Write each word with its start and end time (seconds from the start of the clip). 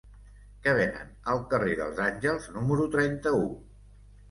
Què 0.63 0.71
venen 0.79 1.11
al 1.35 1.43
carrer 1.51 1.77
dels 1.83 2.03
Àngels 2.07 2.51
número 2.57 2.91
trenta-u? 2.99 3.47